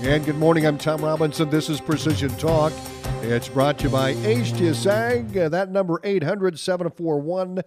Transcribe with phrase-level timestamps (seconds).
[0.00, 0.64] And good morning.
[0.64, 1.50] I'm Tom Robinson.
[1.50, 2.72] This is Precision Talk.
[3.20, 5.36] It's brought to you by HTS Ag.
[5.36, 7.62] Uh, that number 800 741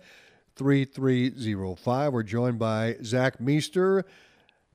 [0.55, 2.13] 3305.
[2.13, 4.05] We're joined by Zach Meester,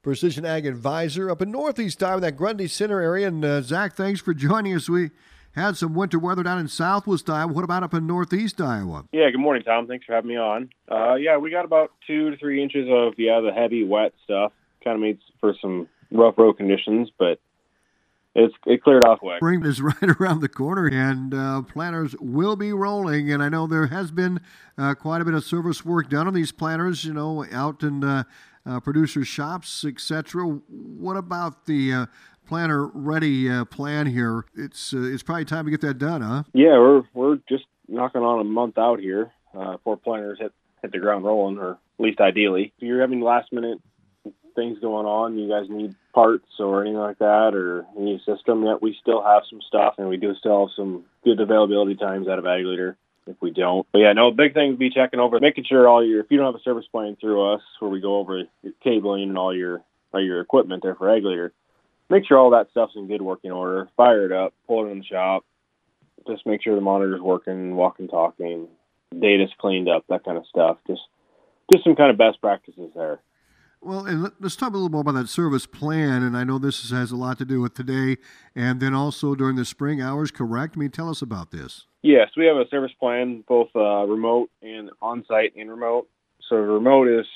[0.02, 3.28] Precision Ag Advisor up in Northeast Iowa, that Grundy Center area.
[3.28, 4.90] And uh, Zach, thanks for joining us.
[4.90, 5.10] We
[5.52, 7.50] had some winter weather down in Southwest Iowa.
[7.50, 9.06] What about up in Northeast Iowa?
[9.12, 9.86] Yeah, good morning, Tom.
[9.86, 10.68] Thanks for having me on.
[10.90, 14.52] Uh, yeah, we got about two to three inches of yeah the heavy wet stuff.
[14.84, 17.40] Kind of made for some rough road conditions, but
[18.36, 19.38] it's it cleared off quick.
[19.38, 23.32] Spring is right around the corner, and uh, planters will be rolling.
[23.32, 24.40] And I know there has been
[24.76, 27.04] uh, quite a bit of service work done on these planters.
[27.04, 28.24] You know, out in uh,
[28.66, 30.44] uh producer shops, etc.
[30.44, 32.06] What about the uh,
[32.46, 34.44] planter ready uh, plan here?
[34.54, 36.42] It's it's probably time to get that done, huh?
[36.52, 39.32] Yeah, we're we're just knocking on a month out here
[39.82, 42.74] for planters hit hit the ground rolling, or at least ideally.
[42.76, 43.78] If you're having last minute
[44.56, 48.82] things going on, you guys need parts or anything like that, or any system, yet
[48.82, 52.38] we still have some stuff, and we do still have some good availability times out
[52.38, 53.86] of Ag Leader if we don't.
[53.92, 56.38] But yeah, no, big thing to be checking over, making sure all your, if you
[56.38, 59.54] don't have a service plan through us, where we go over your cabling and all
[59.54, 61.52] your all your equipment there for Ag Leader,
[62.08, 63.88] make sure all that stuff's in good working order.
[63.96, 65.44] Fire it up, pull it in the shop,
[66.26, 68.68] just make sure the monitor's working, walking, talking,
[69.18, 70.78] data's cleaned up, that kind of stuff.
[70.86, 71.02] Just
[71.70, 73.18] just some kind of best practices there.
[73.86, 76.24] Well, and let's talk a little more about that service plan.
[76.24, 78.16] And I know this has a lot to do with today
[78.52, 80.74] and then also during the spring hours, correct?
[80.76, 81.86] I mean, tell us about this.
[82.02, 86.08] Yes, we have a service plan, both uh, remote and on site and remote.
[86.48, 87.26] So, remote is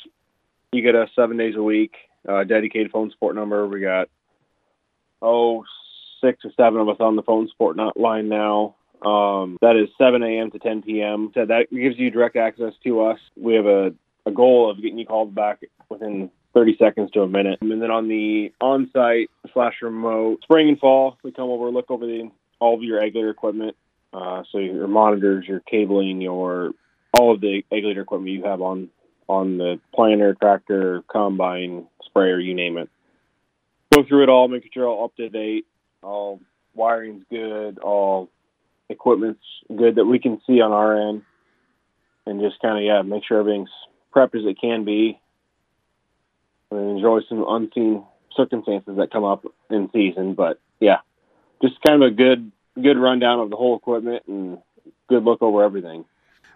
[0.72, 1.94] you get us seven days a week,
[2.28, 3.68] uh, dedicated phone support number.
[3.68, 4.08] We got,
[5.22, 5.62] oh,
[6.20, 8.74] six or seven of us on the phone support line now.
[9.02, 10.50] Um, that is 7 a.m.
[10.50, 11.30] to 10 p.m.
[11.32, 13.20] So that gives you direct access to us.
[13.36, 13.94] We have a,
[14.26, 17.58] a goal of getting you called back within 30 seconds to a minute.
[17.60, 22.06] And then on the on-site slash remote, spring and fall, we come over, look over
[22.06, 23.76] the all of your Leader equipment.
[24.12, 26.72] Uh, so your monitors, your cabling, your
[27.18, 28.90] all of the Leader equipment you have on
[29.28, 32.90] on the planter, tractor, combine, sprayer, you name it.
[33.94, 35.66] Go through it all, make sure all up to date,
[36.02, 36.40] all
[36.74, 38.28] wiring's good, all
[38.88, 41.22] equipment's good that we can see on our end,
[42.26, 43.70] and just kind of yeah, make sure everything's
[44.14, 45.19] prepped as it can be,
[46.70, 48.04] and there's always some unseen
[48.36, 50.34] circumstances that come up in season.
[50.34, 50.98] But yeah,
[51.62, 54.58] just kind of a good good rundown of the whole equipment and
[55.08, 56.04] good look over everything.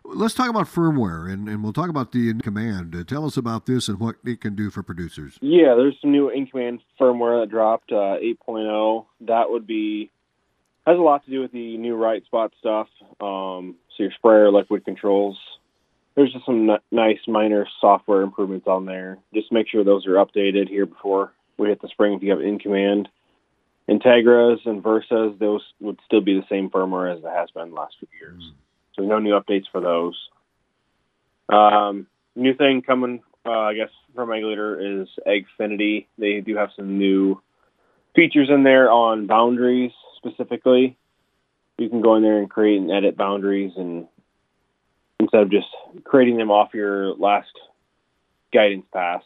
[0.06, 2.94] Let's talk about firmware, and, and we'll talk about the InCommand.
[2.94, 5.38] Uh, tell us about this and what it can do for producers.
[5.41, 9.06] Yeah, there's some new InCommand firmware that dropped, uh, 8.0.
[9.22, 10.10] That would be
[10.86, 12.88] has a lot to do with the new right spot stuff.
[13.19, 15.38] Um, so your sprayer liquid controls
[16.14, 19.19] there's just some n- nice minor software improvements on there.
[19.32, 22.14] Just make sure those are updated here before we hit the spring.
[22.14, 23.06] If you have InCommand,
[23.88, 27.76] Integras and Versas, those would still be the same firmware as it has been the
[27.76, 28.42] last few years.
[28.42, 28.53] Mm.
[28.97, 30.16] So no new updates for those.
[31.48, 36.06] Um, new thing coming, uh, I guess, from Ag Leader is AgFiniti.
[36.16, 37.42] They do have some new
[38.14, 40.97] features in there on boundaries specifically.
[41.76, 44.06] You can go in there and create and edit boundaries and
[45.24, 45.66] instead of just
[46.04, 47.50] creating them off your last
[48.52, 49.22] guidance pass,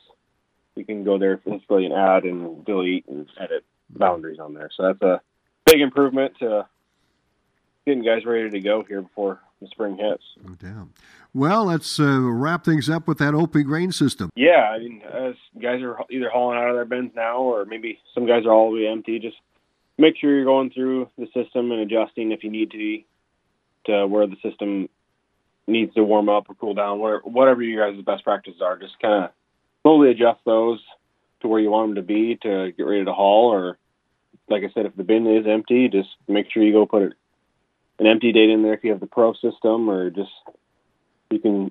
[0.75, 4.70] you can go there physically and add and delete and edit boundaries on there.
[4.76, 5.20] So that's a
[5.66, 6.66] big improvement to
[7.84, 10.22] getting guys ready to go here before the spring hits.
[10.47, 10.92] Oh, damn.
[11.34, 14.30] Well, let's uh, wrap things up with that OP grain system.
[14.36, 17.98] Yeah, I mean, as guys are either hauling out of their bins now, or maybe
[18.15, 19.19] some guys are all the way empty.
[19.19, 19.36] Just
[19.98, 23.03] make sure you're going through the system and adjusting if you need to,
[23.86, 24.88] to where the system
[25.69, 28.99] needs to warm up or cool down, whatever, whatever you guys' best practices are, just
[29.01, 29.31] kind of
[29.83, 30.81] slowly adjust those
[31.41, 33.53] to where you want them to be to get ready to haul.
[33.53, 33.78] Or,
[34.49, 37.03] like I said, if the bin is empty, just make sure you go put
[37.99, 40.31] an empty date in there if you have the pro system, or just
[41.31, 41.71] you can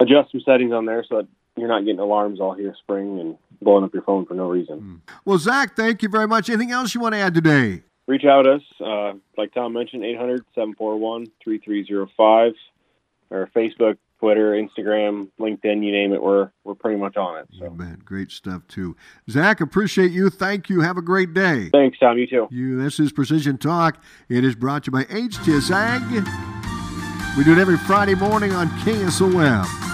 [0.00, 3.38] adjust some settings on there so that you're not getting alarms all here spring and
[3.62, 4.78] blowing up your phone for no reason.
[4.78, 4.96] Hmm.
[5.24, 6.50] Well, Zach, thank you very much.
[6.50, 7.82] Anything else you want to add today?
[8.06, 12.52] Reach out to us, uh, like Tom mentioned, 800 741 3305
[13.30, 17.48] or Facebook, Twitter, Instagram, LinkedIn, you name it, we're we're pretty much on it.
[17.58, 17.70] So.
[17.70, 18.96] Man, great stuff too.
[19.30, 20.30] Zach, appreciate you.
[20.30, 20.80] Thank you.
[20.80, 21.68] Have a great day.
[21.70, 22.18] Thanks, Tom.
[22.18, 22.48] You too.
[22.50, 22.82] You.
[22.82, 24.02] This is Precision Talk.
[24.28, 26.02] It is brought to you by HTS Ag.
[27.36, 29.85] We do it every Friday morning on KSOM.